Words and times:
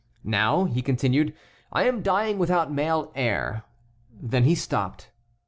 "Now," 0.23 0.63
he 0.63 0.81
continued, 0.81 1.31
"I 1.71 1.83
am 1.83 2.01
dying 2.01 2.39
without 2.39 2.71
male 2.73 3.11
heir." 3.13 3.65
Then 4.11 4.45
he 4.45 4.55
stopped. 4.55 5.11